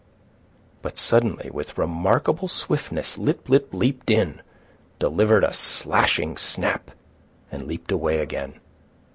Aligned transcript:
But 0.81 0.97
suddenly, 0.97 1.51
with 1.51 1.77
remarkable 1.77 2.47
swiftness, 2.47 3.19
Lip 3.19 3.47
lip 3.47 3.71
leaped 3.71 4.09
in, 4.09 4.41
delivering 4.97 5.43
a 5.43 5.53
slashing 5.53 6.37
snap, 6.37 6.89
and 7.51 7.67
leaped 7.67 7.91
away 7.91 8.17
again. 8.17 8.59